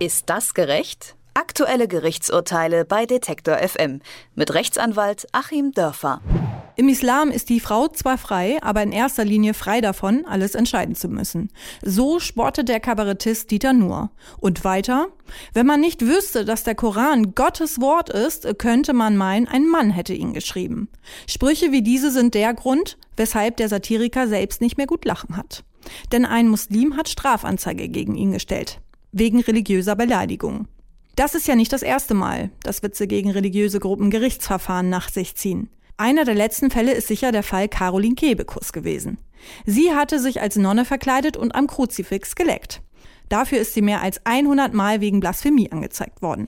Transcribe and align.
Ist 0.00 0.30
das 0.30 0.54
gerecht? 0.54 1.16
Aktuelle 1.34 1.88
Gerichtsurteile 1.88 2.84
bei 2.84 3.04
Detektor 3.04 3.56
FM 3.56 4.00
mit 4.36 4.54
Rechtsanwalt 4.54 5.26
Achim 5.32 5.72
Dörfer. 5.72 6.20
Im 6.76 6.88
Islam 6.88 7.32
ist 7.32 7.48
die 7.48 7.58
Frau 7.58 7.88
zwar 7.88 8.16
frei, 8.16 8.58
aber 8.62 8.80
in 8.84 8.92
erster 8.92 9.24
Linie 9.24 9.54
frei 9.54 9.80
davon, 9.80 10.24
alles 10.24 10.54
entscheiden 10.54 10.94
zu 10.94 11.08
müssen. 11.08 11.50
So 11.82 12.20
sportet 12.20 12.68
der 12.68 12.78
Kabarettist 12.78 13.50
Dieter 13.50 13.72
Nuhr. 13.72 14.12
Und 14.38 14.62
weiter? 14.62 15.08
Wenn 15.52 15.66
man 15.66 15.80
nicht 15.80 16.02
wüsste, 16.02 16.44
dass 16.44 16.62
der 16.62 16.76
Koran 16.76 17.34
Gottes 17.34 17.80
Wort 17.80 18.08
ist, 18.08 18.46
könnte 18.58 18.92
man 18.92 19.16
meinen, 19.16 19.48
ein 19.48 19.66
Mann 19.66 19.90
hätte 19.90 20.14
ihn 20.14 20.32
geschrieben. 20.32 20.88
Sprüche 21.26 21.72
wie 21.72 21.82
diese 21.82 22.12
sind 22.12 22.34
der 22.34 22.54
Grund, 22.54 22.98
weshalb 23.16 23.56
der 23.56 23.68
Satiriker 23.68 24.28
selbst 24.28 24.60
nicht 24.60 24.76
mehr 24.76 24.86
gut 24.86 25.04
lachen 25.04 25.36
hat. 25.36 25.64
Denn 26.12 26.24
ein 26.24 26.46
Muslim 26.46 26.96
hat 26.96 27.08
Strafanzeige 27.08 27.88
gegen 27.88 28.14
ihn 28.14 28.30
gestellt. 28.30 28.80
Wegen 29.18 29.40
religiöser 29.40 29.96
Beleidigung. 29.96 30.68
Das 31.16 31.34
ist 31.34 31.48
ja 31.48 31.56
nicht 31.56 31.72
das 31.72 31.82
erste 31.82 32.14
Mal, 32.14 32.50
dass 32.62 32.84
Witze 32.84 33.08
gegen 33.08 33.32
religiöse 33.32 33.80
Gruppen 33.80 34.10
Gerichtsverfahren 34.10 34.88
nach 34.88 35.08
sich 35.08 35.34
ziehen. 35.34 35.70
Einer 35.96 36.24
der 36.24 36.36
letzten 36.36 36.70
Fälle 36.70 36.92
ist 36.92 37.08
sicher 37.08 37.32
der 37.32 37.42
Fall 37.42 37.66
Caroline 37.66 38.14
Kebekus 38.14 38.72
gewesen. 38.72 39.18
Sie 39.66 39.92
hatte 39.92 40.20
sich 40.20 40.40
als 40.40 40.54
Nonne 40.54 40.84
verkleidet 40.84 41.36
und 41.36 41.56
am 41.56 41.66
Kruzifix 41.66 42.36
geleckt. 42.36 42.80
Dafür 43.28 43.58
ist 43.58 43.74
sie 43.74 43.82
mehr 43.82 44.02
als 44.02 44.24
100 44.24 44.72
Mal 44.72 45.00
wegen 45.00 45.18
Blasphemie 45.18 45.72
angezeigt 45.72 46.22
worden. 46.22 46.46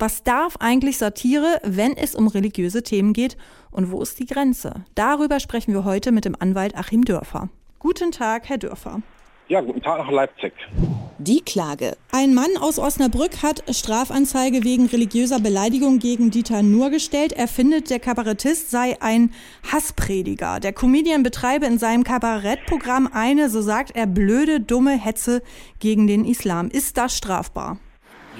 Was 0.00 0.24
darf 0.24 0.56
eigentlich 0.58 0.98
Satire, 0.98 1.60
wenn 1.62 1.96
es 1.96 2.16
um 2.16 2.26
religiöse 2.26 2.82
Themen 2.82 3.12
geht? 3.12 3.36
Und 3.70 3.92
wo 3.92 4.02
ist 4.02 4.18
die 4.18 4.26
Grenze? 4.26 4.84
Darüber 4.96 5.38
sprechen 5.38 5.74
wir 5.74 5.84
heute 5.84 6.10
mit 6.10 6.24
dem 6.24 6.34
Anwalt 6.36 6.76
Achim 6.76 7.04
Dörfer. 7.04 7.50
Guten 7.78 8.10
Tag, 8.10 8.48
Herr 8.48 8.58
Dörfer. 8.58 9.00
Ja, 9.46 9.60
guten 9.60 9.80
Tag 9.80 9.98
nach 9.98 10.10
Leipzig. 10.10 10.52
Die 11.22 11.42
Klage. 11.42 11.98
Ein 12.12 12.32
Mann 12.32 12.56
aus 12.58 12.78
Osnabrück 12.78 13.42
hat 13.42 13.62
Strafanzeige 13.76 14.64
wegen 14.64 14.86
religiöser 14.86 15.38
Beleidigung 15.38 15.98
gegen 15.98 16.30
Dieter 16.30 16.62
Nuhr 16.62 16.88
gestellt. 16.88 17.34
Er 17.34 17.46
findet, 17.46 17.90
der 17.90 18.00
Kabarettist 18.00 18.70
sei 18.70 18.96
ein 19.02 19.30
Hassprediger. 19.70 20.60
Der 20.60 20.72
Comedian 20.72 21.22
betreibe 21.22 21.66
in 21.66 21.78
seinem 21.78 22.04
Kabarettprogramm 22.04 23.06
eine, 23.12 23.50
so 23.50 23.60
sagt 23.60 23.94
er, 23.94 24.06
blöde, 24.06 24.60
dumme 24.60 24.92
Hetze 24.92 25.42
gegen 25.78 26.06
den 26.06 26.24
Islam. 26.24 26.70
Ist 26.70 26.96
das 26.96 27.14
strafbar? 27.14 27.76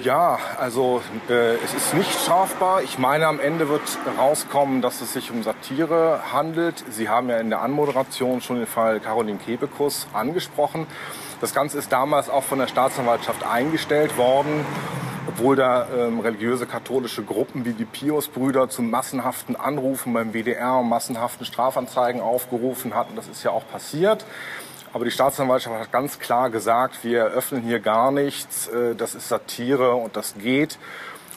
Ja, 0.03 0.39
also 0.57 1.03
äh, 1.29 1.57
es 1.57 1.75
ist 1.75 1.93
nicht 1.93 2.11
strafbar. 2.11 2.81
Ich 2.81 2.97
meine, 2.97 3.27
am 3.27 3.39
Ende 3.39 3.69
wird 3.69 3.81
rauskommen, 4.17 4.81
dass 4.81 5.01
es 5.01 5.13
sich 5.13 5.29
um 5.29 5.43
Satire 5.43 6.33
handelt. 6.33 6.83
Sie 6.89 7.09
haben 7.09 7.29
ja 7.29 7.37
in 7.37 7.51
der 7.51 7.61
Anmoderation 7.61 8.41
schon 8.41 8.55
den 8.55 8.65
Fall 8.65 8.99
Caroline 8.99 9.37
Kebekus 9.37 10.07
angesprochen. 10.13 10.87
Das 11.41 11.55
Ganze 11.55 11.79
ist 11.79 11.91
damals 11.91 12.29
auch 12.29 12.43
von 12.43 12.59
der 12.59 12.67
Staatsanwaltschaft 12.67 13.43
eingestellt 13.43 14.15
worden, 14.15 14.63
obwohl 15.27 15.55
da 15.55 15.87
ähm, 15.89 16.19
religiöse 16.19 16.67
katholische 16.67 17.23
Gruppen 17.23 17.65
wie 17.65 17.73
die 17.73 17.85
Pius-Brüder 17.85 18.69
zu 18.69 18.83
massenhaften 18.83 19.55
Anrufen 19.55 20.13
beim 20.13 20.33
WDR 20.33 20.75
und 20.77 20.87
massenhaften 20.87 21.47
Strafanzeigen 21.47 22.21
aufgerufen 22.21 22.93
hatten. 22.93 23.15
Das 23.15 23.27
ist 23.27 23.41
ja 23.41 23.49
auch 23.49 23.67
passiert. 23.71 24.23
Aber 24.93 25.03
die 25.03 25.09
Staatsanwaltschaft 25.09 25.75
hat 25.79 25.91
ganz 25.91 26.19
klar 26.19 26.51
gesagt, 26.51 27.03
wir 27.03 27.21
eröffnen 27.21 27.63
hier 27.63 27.79
gar 27.79 28.11
nichts, 28.11 28.67
äh, 28.67 28.93
das 28.93 29.15
ist 29.15 29.27
Satire 29.27 29.95
und 29.95 30.15
das 30.15 30.35
geht. 30.35 30.77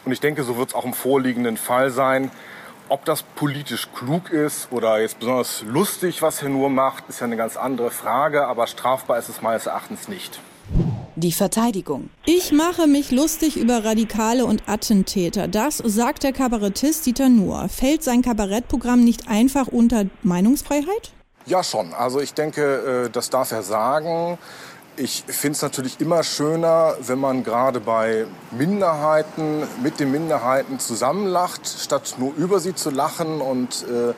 Und 0.05 0.13
ich 0.13 0.21
denke, 0.21 0.43
so 0.43 0.59
wird 0.59 0.69
es 0.69 0.75
auch 0.75 0.85
im 0.85 0.93
vorliegenden 0.93 1.57
Fall 1.57 1.89
sein. 1.91 2.31
Ob 2.89 3.05
das 3.07 3.23
politisch 3.23 3.89
klug 3.95 4.31
ist 4.31 4.69
oder 4.71 5.01
jetzt 5.01 5.19
besonders 5.19 5.63
lustig, 5.63 6.21
was 6.21 6.43
Herr 6.43 6.51
Nur 6.51 6.69
macht, 6.69 7.09
ist 7.09 7.21
ja 7.21 7.27
eine 7.27 7.37
ganz 7.37 7.57
andere 7.57 7.91
Frage, 7.91 8.47
aber 8.47 8.67
strafbar 8.67 9.19
ist 9.19 9.31
es 9.31 9.41
meines 9.41 9.67
Erachtens 9.67 10.09
nicht. 10.09 10.39
Die 11.17 11.33
Verteidigung. 11.33 12.11
Ich 12.27 12.53
mache 12.53 12.87
mich 12.87 13.11
lustig 13.11 13.57
über 13.57 13.85
Radikale 13.85 14.45
und 14.45 14.69
Attentäter. 14.69 15.49
Das 15.49 15.79
sagt 15.79 16.25
der 16.25 16.33
Kabarettist 16.33 17.07
Dieter 17.07 17.29
Nuhr. 17.29 17.69
Fällt 17.69 18.03
sein 18.03 18.21
Kabarettprogramm 18.21 19.03
nicht 19.03 19.29
einfach 19.29 19.69
unter 19.69 20.07
Meinungsfreiheit? 20.23 21.13
Ja, 21.47 21.63
schon. 21.63 21.93
Also 21.95 22.21
ich 22.21 22.35
denke, 22.35 23.07
äh, 23.07 23.11
das 23.11 23.31
darf 23.31 23.53
er 23.53 23.63
sagen. 23.63 24.39
Ich 24.97 25.25
finde 25.27 25.57
es 25.57 25.63
natürlich 25.63 26.01
immer 26.01 26.23
schöner, 26.23 26.95
wenn 27.01 27.19
man 27.19 27.43
gerade 27.43 27.81
bei 27.81 28.27
Minderheiten 28.53 29.65
mit 29.83 29.99
den 29.99 30.13
Minderheiten 30.13 30.79
zusammenlacht, 30.79 31.67
statt 31.67 32.15
nur 32.19 32.33
über 32.37 32.61
sie 32.61 32.77
zu 32.77 32.91
lachen. 32.91 33.41
Und 33.41 33.85
äh, 33.91 34.15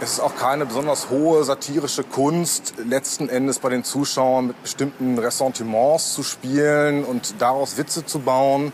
es 0.00 0.12
ist 0.12 0.20
auch 0.20 0.36
keine 0.36 0.66
besonders 0.66 1.10
hohe 1.10 1.42
satirische 1.42 2.04
Kunst, 2.04 2.74
letzten 2.86 3.28
Endes 3.28 3.58
bei 3.58 3.70
den 3.70 3.82
Zuschauern 3.82 4.46
mit 4.46 4.62
bestimmten 4.62 5.18
Ressentiments 5.18 6.14
zu 6.14 6.22
spielen 6.22 7.02
und 7.02 7.34
daraus 7.40 7.76
Witze 7.76 8.06
zu 8.06 8.20
bauen. 8.20 8.72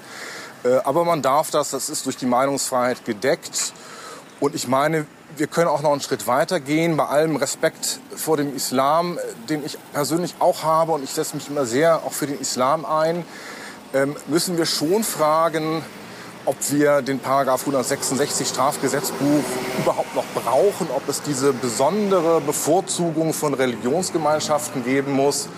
Äh, 0.62 0.74
aber 0.84 1.06
man 1.06 1.22
darf 1.22 1.50
das, 1.50 1.70
das 1.70 1.88
ist 1.88 2.04
durch 2.04 2.18
die 2.18 2.26
Meinungsfreiheit 2.26 3.06
gedeckt. 3.06 3.72
Und 4.40 4.54
ich 4.54 4.68
meine, 4.68 5.06
wir 5.36 5.46
können 5.46 5.68
auch 5.68 5.82
noch 5.82 5.92
einen 5.92 6.00
Schritt 6.00 6.26
weiter 6.26 6.60
gehen, 6.60 6.96
bei 6.96 7.04
allem 7.04 7.36
Respekt 7.36 8.00
vor 8.16 8.38
dem 8.38 8.56
Islam, 8.56 9.18
den 9.50 9.64
ich 9.64 9.78
persönlich 9.92 10.36
auch 10.38 10.62
habe 10.62 10.92
und 10.92 11.04
ich 11.04 11.10
setze 11.10 11.36
mich 11.36 11.48
immer 11.48 11.66
sehr 11.66 11.98
auch 12.04 12.12
für 12.12 12.26
den 12.26 12.40
Islam 12.40 12.86
ein, 12.86 13.24
ähm, 13.92 14.16
müssen 14.28 14.56
wir 14.56 14.64
schon 14.64 15.04
fragen, 15.04 15.82
ob 16.46 16.56
wir 16.70 17.02
den 17.02 17.18
Paragraph 17.18 17.60
166 17.60 18.48
Strafgesetzbuch 18.48 19.44
überhaupt 19.78 20.14
noch 20.14 20.24
brauchen, 20.34 20.88
ob 20.96 21.06
es 21.06 21.20
diese 21.20 21.52
besondere 21.52 22.40
Bevorzugung 22.40 23.34
von 23.34 23.52
Religionsgemeinschaften 23.52 24.84
geben 24.84 25.12
muss 25.12 25.48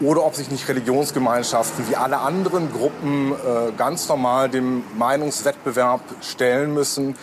oder 0.00 0.24
ob 0.24 0.34
sich 0.34 0.50
nicht 0.50 0.68
Religionsgemeinschaften 0.68 1.88
wie 1.88 1.96
alle 1.96 2.18
anderen 2.18 2.70
Gruppen 2.72 3.32
äh, 3.32 3.72
ganz 3.76 4.08
normal 4.08 4.50
dem 4.50 4.84
Meinungswettbewerb 4.98 6.02
stellen 6.20 6.74
müssen. 6.74 7.14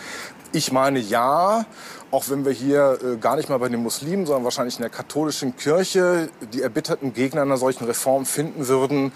Ich 0.52 0.72
meine 0.72 0.98
ja, 0.98 1.64
auch 2.10 2.28
wenn 2.28 2.44
wir 2.44 2.52
hier 2.52 2.98
äh, 3.02 3.16
gar 3.18 3.36
nicht 3.36 3.48
mal 3.48 3.58
bei 3.58 3.68
den 3.68 3.82
Muslimen, 3.82 4.26
sondern 4.26 4.42
wahrscheinlich 4.42 4.76
in 4.76 4.82
der 4.82 4.90
katholischen 4.90 5.56
Kirche 5.56 6.28
die 6.52 6.62
erbitterten 6.62 7.12
Gegner 7.12 7.42
einer 7.42 7.56
solchen 7.56 7.84
Reform 7.84 8.26
finden 8.26 8.66
würden. 8.66 9.12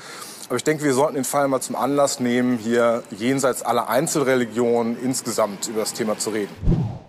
Aber 0.49 0.57
ich 0.57 0.65
denke, 0.65 0.85
wir 0.85 0.95
sollten 0.95 1.15
den 1.15 1.25
Fall 1.25 1.49
mal 1.49 1.61
zum 1.61 1.75
Anlass 1.75 2.21
nehmen, 2.21 2.59
hier 2.59 3.03
jenseits 3.11 3.63
aller 3.63 3.89
Einzelreligionen 3.89 4.97
insgesamt 5.03 5.69
über 5.69 5.81
das 5.81 5.93
Thema 5.93 6.19
zu 6.19 6.31
reden. 6.31 6.55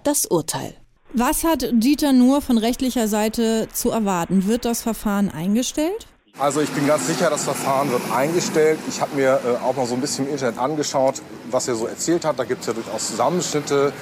Das 0.03 0.25
Urteil. 0.25 0.73
Was 1.13 1.43
hat 1.43 1.67
Dieter 1.71 2.11
Nuhr 2.11 2.41
von 2.41 2.57
rechtlicher 2.57 3.07
Seite 3.07 3.67
zu 3.71 3.91
erwarten? 3.91 4.47
Wird 4.47 4.65
das 4.65 4.81
Verfahren 4.81 5.29
eingestellt? 5.29 6.07
Also 6.37 6.59
ich 6.59 6.69
bin 6.71 6.85
ganz 6.85 7.07
sicher, 7.07 7.29
das 7.29 7.45
Verfahren 7.45 7.89
wird 7.91 8.01
eingestellt. 8.13 8.77
Ich 8.89 8.99
habe 8.99 9.15
mir 9.15 9.39
äh, 9.45 9.63
auch 9.63 9.73
mal 9.73 9.85
so 9.85 9.93
ein 9.93 10.01
bisschen 10.01 10.25
im 10.27 10.33
Internet 10.33 10.59
angeschaut, 10.59 11.21
was 11.49 11.69
er 11.69 11.75
so 11.75 11.87
erzählt 11.87 12.25
hat. 12.25 12.37
Da 12.37 12.43
gibt 12.43 12.59
es 12.59 12.67
ja 12.67 12.73
durchaus 12.73 13.07
Zusammenschnitte 13.07 13.93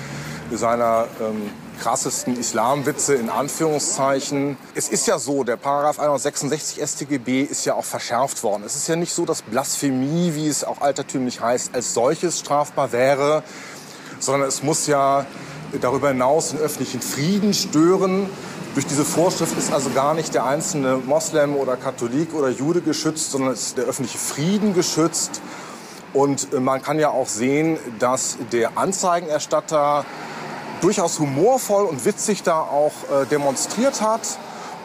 seiner 0.51 1.05
ähm, 1.21 1.51
krassesten 1.79 2.35
Islamwitze 2.35 3.13
in 3.13 3.29
Anführungszeichen. 3.29 4.57
Es 4.73 4.89
ist 4.89 5.05
ja 5.05 5.19
so, 5.19 5.44
der 5.44 5.57
Paragraph 5.57 5.99
166 5.99 6.81
StGB 6.83 7.44
ist 7.44 7.66
ja 7.66 7.75
auch 7.75 7.85
verschärft 7.85 8.41
worden. 8.41 8.63
Es 8.65 8.75
ist 8.75 8.88
ja 8.88 8.95
nicht 8.95 9.13
so, 9.13 9.25
dass 9.25 9.44
Blasphemie, 9.44 10.33
wie 10.33 10.47
es 10.47 10.63
auch 10.63 10.81
altertümlich 10.81 11.39
heißt, 11.39 11.75
als 11.75 11.94
solches 11.94 12.39
strafbar 12.39 12.91
wäre, 12.91 13.44
sondern 14.19 14.50
es 14.50 14.63
muss 14.63 14.88
ja 14.88 15.27
darüber 15.81 16.07
hinaus 16.07 16.50
den 16.50 16.59
öffentlichen 16.59 17.01
Frieden 17.01 17.53
stören 17.53 18.27
durch 18.73 18.88
diese 18.88 19.06
Vorschrift 19.06 19.57
ist 19.57 19.72
also 19.72 19.91
gar 19.91 20.13
nicht 20.13 20.34
der 20.34 20.45
einzelne 20.45 20.97
Moslem 20.97 21.56
oder 21.56 21.78
Katholik 21.78 22.34
oder 22.34 22.50
Jude 22.50 22.81
geschützt, 22.81 23.31
sondern 23.31 23.53
ist 23.53 23.78
der 23.78 23.85
öffentliche 23.85 24.17
Frieden 24.17 24.73
geschützt. 24.73 25.41
Und 26.13 26.53
äh, 26.53 26.59
man 26.59 26.81
kann 26.81 27.00
ja 27.00 27.09
auch 27.09 27.28
sehen, 27.28 27.78
dass 28.00 28.38
der 28.51 28.78
Anzeigenerstatter 28.78 30.06
durchaus 30.81 31.19
humorvoll 31.19 31.85
und 31.85 32.03
witzig 32.06 32.44
da 32.44 32.62
auch 32.62 32.94
äh, 33.12 33.25
demonstriert 33.28 34.01
hat. 34.01 34.39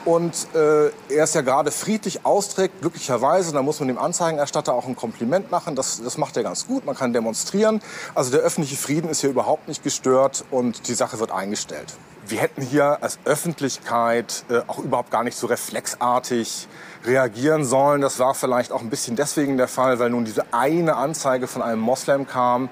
Und 0.04 0.48
äh, 0.54 0.86
er 1.14 1.24
ist 1.24 1.34
ja 1.34 1.40
gerade 1.42 1.70
friedlich 1.70 2.24
austrägt, 2.24 2.80
glücklicherweise. 2.80 3.52
Da 3.52 3.62
muss 3.62 3.80
man 3.80 3.88
dem 3.88 3.98
Anzeigenerstatter 3.98 4.72
auch 4.72 4.86
ein 4.86 4.96
Kompliment 4.96 5.50
machen. 5.50 5.76
Das, 5.76 6.02
das 6.02 6.16
macht 6.18 6.36
er 6.36 6.42
ganz 6.42 6.66
gut. 6.66 6.86
Man 6.86 6.94
kann 6.94 7.12
demonstrieren. 7.12 7.80
Also 8.14 8.30
der 8.30 8.40
öffentliche 8.40 8.76
Frieden 8.76 9.10
ist 9.10 9.20
hier 9.22 9.30
überhaupt 9.30 9.68
nicht 9.68 9.82
gestört 9.82 10.44
und 10.50 10.88
die 10.88 10.94
Sache 10.94 11.18
wird 11.20 11.30
eingestellt 11.30 11.94
wir 12.30 12.40
hätten 12.40 12.62
hier 12.62 13.02
als 13.02 13.18
Öffentlichkeit 13.24 14.44
äh, 14.50 14.60
auch 14.66 14.78
überhaupt 14.78 15.10
gar 15.10 15.24
nicht 15.24 15.36
so 15.36 15.46
reflexartig 15.46 16.68
reagieren 17.04 17.64
sollen. 17.64 18.00
Das 18.00 18.18
war 18.18 18.34
vielleicht 18.34 18.72
auch 18.72 18.82
ein 18.82 18.90
bisschen 18.90 19.16
deswegen 19.16 19.56
der 19.56 19.68
Fall, 19.68 19.98
weil 19.98 20.10
nun 20.10 20.24
diese 20.24 20.52
eine 20.52 20.96
Anzeige 20.96 21.46
von 21.46 21.62
einem 21.62 21.80
Moslem 21.80 22.26
kam, 22.26 22.68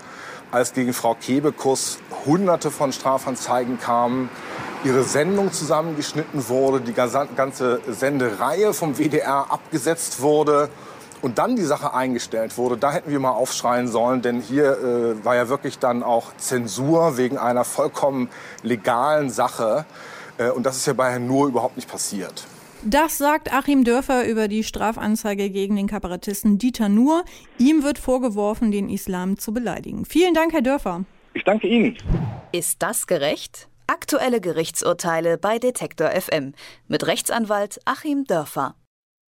als 0.50 0.72
gegen 0.72 0.92
Frau 0.92 1.14
Kebekus 1.14 1.98
hunderte 2.24 2.70
von 2.70 2.92
Strafanzeigen 2.92 3.80
kamen, 3.80 4.28
ihre 4.84 5.02
Sendung 5.02 5.52
zusammengeschnitten 5.52 6.48
wurde, 6.48 6.80
die 6.80 6.92
ganze 6.92 7.80
Sendereihe 7.88 8.72
vom 8.72 8.98
WDR 8.98 9.50
abgesetzt 9.50 10.20
wurde 10.20 10.68
und 11.22 11.38
dann 11.38 11.56
die 11.56 11.62
Sache 11.62 11.94
eingestellt 11.94 12.56
wurde, 12.58 12.76
da 12.76 12.92
hätten 12.92 13.10
wir 13.10 13.20
mal 13.20 13.30
aufschreien 13.30 13.88
sollen, 13.88 14.22
denn 14.22 14.40
hier 14.40 14.78
äh, 14.78 15.24
war 15.24 15.36
ja 15.36 15.48
wirklich 15.48 15.78
dann 15.78 16.02
auch 16.02 16.36
Zensur 16.36 17.16
wegen 17.16 17.38
einer 17.38 17.64
vollkommen 17.64 18.28
legalen 18.62 19.30
Sache. 19.30 19.86
Äh, 20.38 20.50
und 20.50 20.66
das 20.66 20.76
ist 20.76 20.86
ja 20.86 20.92
bei 20.92 21.10
Herrn 21.10 21.26
Nur 21.26 21.48
überhaupt 21.48 21.76
nicht 21.76 21.88
passiert. 21.90 22.46
Das 22.82 23.18
sagt 23.18 23.52
Achim 23.52 23.84
Dörfer 23.84 24.28
über 24.28 24.48
die 24.48 24.62
Strafanzeige 24.62 25.50
gegen 25.50 25.76
den 25.76 25.88
Kabarettisten 25.88 26.58
Dieter 26.58 26.88
Nuhr. 26.88 27.24
Ihm 27.58 27.82
wird 27.82 27.98
vorgeworfen, 27.98 28.70
den 28.70 28.88
Islam 28.88 29.38
zu 29.38 29.52
beleidigen. 29.52 30.04
Vielen 30.04 30.34
Dank, 30.34 30.52
Herr 30.52 30.62
Dörfer. 30.62 31.04
Ich 31.34 31.42
danke 31.44 31.66
Ihnen. 31.66 31.96
Ist 32.52 32.82
das 32.82 33.06
gerecht? 33.06 33.68
Aktuelle 33.88 34.40
Gerichtsurteile 34.40 35.38
bei 35.38 35.58
Detektor 35.58 36.10
FM 36.10 36.52
mit 36.86 37.06
Rechtsanwalt 37.06 37.80
Achim 37.84 38.24
Dörfer. 38.24 38.74